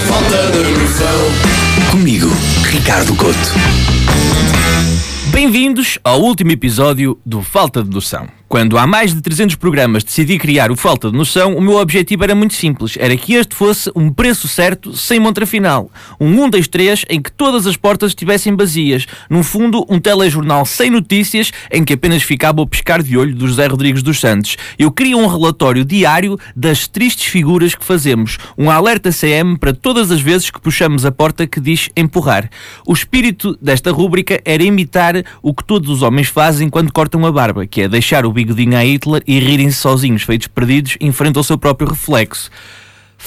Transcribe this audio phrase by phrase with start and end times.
[0.00, 1.90] falta de noção.
[1.90, 2.28] Comigo,
[2.64, 3.38] Ricardo Couto.
[5.30, 8.28] Bem-vindos ao último episódio do Falta de Noção.
[8.54, 12.22] Quando há mais de 300 programas decidi criar o Falta de Noção, o meu objetivo
[12.22, 12.94] era muito simples.
[12.96, 15.90] Era que este fosse um preço certo, sem montra final.
[16.20, 19.06] Um 1, 2, 3 em que todas as portas estivessem vazias.
[19.28, 23.48] Num fundo, um telejornal sem notícias em que apenas ficava o pescar de olho do
[23.48, 24.56] José Rodrigues dos Santos.
[24.78, 28.38] Eu queria um relatório diário das tristes figuras que fazemos.
[28.56, 32.48] Um alerta CM para todas as vezes que puxamos a porta que diz empurrar.
[32.86, 37.32] O espírito desta rúbrica era imitar o que todos os homens fazem quando cortam a
[37.32, 41.36] barba, que é deixar o bigodinho a Hitler e rirem-se sozinhos, feitos perdidos, em frente
[41.36, 42.50] ao seu próprio reflexo.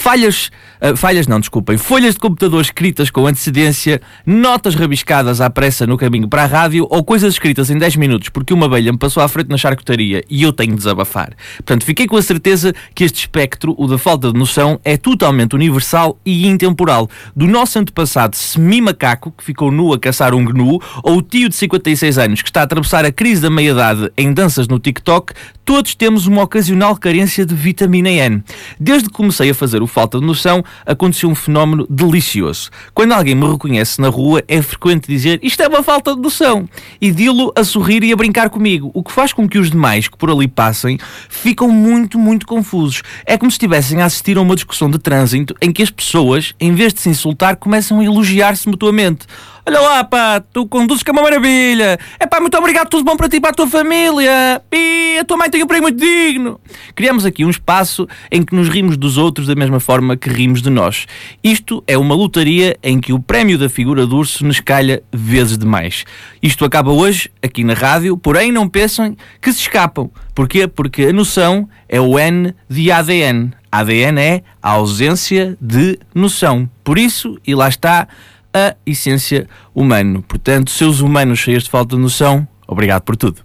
[0.00, 0.48] Falhas,
[0.80, 5.98] uh, falhas não, desculpem, folhas de computador escritas com antecedência, notas rabiscadas à pressa no
[5.98, 9.24] caminho para a rádio ou coisas escritas em 10 minutos porque uma abelha me passou
[9.24, 11.32] à frente na charcutaria e eu tenho de desabafar.
[11.56, 15.56] Portanto, fiquei com a certeza que este espectro, o da falta de noção, é totalmente
[15.56, 17.10] universal e intemporal.
[17.34, 21.56] Do nosso antepassado semi-macaco, que ficou nu a caçar um gnu, ou o tio de
[21.56, 25.34] 56 anos que está a atravessar a crise da meia-idade em danças no TikTok,
[25.64, 28.44] todos temos uma ocasional carência de vitamina N.
[28.78, 32.70] Desde que comecei a fazer o falta de noção, aconteceu um fenómeno delicioso.
[32.94, 36.68] Quando alguém me reconhece na rua, é frequente dizer isto é uma falta de noção
[37.00, 40.08] e dilo a sorrir e a brincar comigo, o que faz com que os demais
[40.08, 43.02] que por ali passem ficam muito, muito confusos.
[43.24, 46.54] É como se estivessem a assistir a uma discussão de trânsito em que as pessoas,
[46.60, 49.26] em vez de se insultar, começam a elogiar-se mutuamente.
[49.68, 51.98] Olha lá, pá, tu conduzes que é uma maravilha.
[52.18, 54.62] É pá, muito obrigado, tudo bom para ti e para a tua família.
[54.72, 56.58] E a tua mãe tem um emprego muito digno.
[56.94, 60.62] Criamos aqui um espaço em que nos rimos dos outros da mesma forma que rimos
[60.62, 61.04] de nós.
[61.44, 65.58] Isto é uma lotaria em que o prémio da figura do urso nos calha vezes
[65.58, 66.06] demais.
[66.42, 70.10] Isto acaba hoje, aqui na rádio, porém não pensem que se escapam.
[70.34, 70.66] Porquê?
[70.66, 73.52] Porque a noção é o N de ADN.
[73.70, 76.70] ADN é a ausência de noção.
[76.82, 78.08] Por isso, e lá está,
[78.52, 80.22] a essência humana.
[80.26, 83.42] Portanto, seus humanos cheios de falta de noção, obrigado por tudo.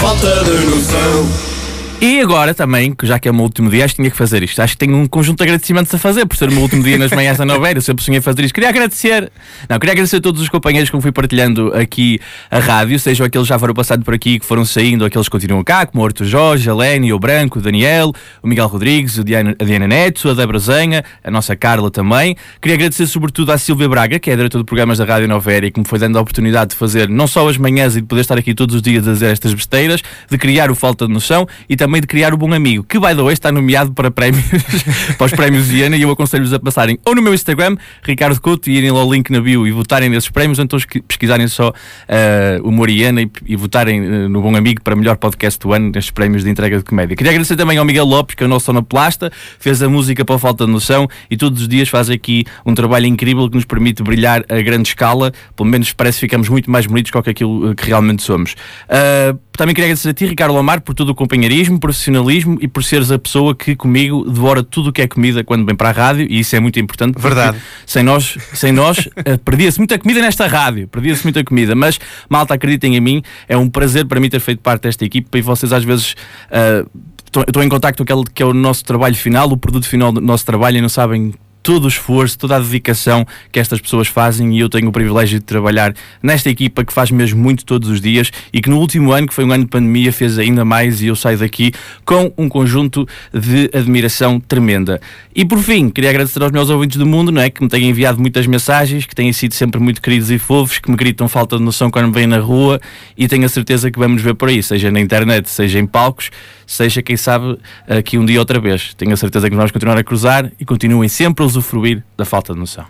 [0.00, 1.57] Falta de noção.
[2.00, 4.16] E agora também, que já que é o meu último dia, acho que tinha que
[4.16, 4.62] fazer isto.
[4.62, 6.96] Acho que tenho um conjunto de agradecimentos a fazer por ser o meu último dia
[6.96, 7.76] nas manhãs da novela.
[7.76, 8.54] Eu sempre sonhei fazer isto.
[8.54, 9.32] Queria agradecer,
[9.68, 12.20] não, queria agradecer a todos os companheiros que me fui partilhando aqui
[12.52, 15.32] a rádio, sejam aqueles que já foram passando por aqui, que foram saindo, aqueles que
[15.32, 18.12] continuam cá, como o Horto Jorge, a Leni, o Branco, o Daniel,
[18.44, 22.36] o Miguel Rodrigues, o Diana, a Diana Neto, a Débora Zenha, a nossa Carla também.
[22.62, 25.66] Queria agradecer sobretudo à Silvia Braga, que é a diretora de programas da Rádio Novera
[25.66, 28.06] e que me foi dando a oportunidade de fazer não só as manhãs e de
[28.06, 31.12] poder estar aqui todos os dias a dizer estas besteiras, de criar o Falta de
[31.12, 34.10] Noção e também de criar o Bom Amigo que, by the way, está nomeado para
[34.10, 34.44] prémios,
[35.16, 38.70] para os prémios Viana, e eu aconselho-vos a passarem ou no meu Instagram, Ricardo Couto,
[38.70, 41.70] e irem lá ao link na bio e votarem nesses prémios, ou então pesquisarem só
[41.70, 41.72] uh,
[42.62, 46.10] o Moriana e, e votarem uh, no Bom Amigo para melhor podcast do ano nestes
[46.10, 47.16] prémios de entrega de comédia.
[47.16, 50.36] Queria agradecer também ao Miguel Lopes, que é o nosso sonoplasta, fez a música para
[50.36, 53.64] a falta de noção e todos os dias faz aqui um trabalho incrível que nos
[53.64, 57.30] permite brilhar a grande escala, pelo menos parece que ficamos muito mais bonitos do que
[57.30, 58.54] aquilo que realmente somos.
[58.88, 62.84] Uh, também queria agradecer a ti, Ricardo Lamar, por todo o companheirismo, profissionalismo e por
[62.84, 65.92] seres a pessoa que comigo devora tudo o que é comida quando vem para a
[65.92, 67.20] rádio e isso é muito importante.
[67.20, 67.58] Verdade.
[67.84, 71.98] Sem nós, sem nós uh, perdia-se muita comida nesta rádio, perdia-se muita comida, mas
[72.28, 75.42] malta, acreditem em mim, é um prazer para mim ter feito parte desta equipa e
[75.42, 76.14] vocês às vezes.
[76.50, 76.88] Uh,
[77.46, 80.18] Estou em contacto com aquele que é o nosso trabalho final, o produto final do
[80.18, 81.34] nosso trabalho e não sabem
[81.68, 85.38] todo o esforço, toda a dedicação que estas pessoas fazem e eu tenho o privilégio
[85.38, 85.92] de trabalhar
[86.22, 89.34] nesta equipa que faz mesmo muito todos os dias e que no último ano, que
[89.34, 91.74] foi um ano de pandemia, fez ainda mais e eu saio daqui
[92.06, 94.98] com um conjunto de admiração tremenda.
[95.36, 97.50] E por fim, queria agradecer aos meus ouvintes do mundo, não é?
[97.50, 100.90] Que me têm enviado muitas mensagens, que têm sido sempre muito queridos e fofos, que
[100.90, 102.80] me gritam falta de noção quando me vêm na rua
[103.14, 106.30] e tenho a certeza que vamos ver por aí, seja na internet, seja em palcos,
[106.66, 108.94] seja, quem sabe, aqui um dia outra vez.
[108.94, 112.52] Tenho a certeza que vamos continuar a cruzar e continuem sempre a usufruir da falta
[112.52, 112.86] de noção.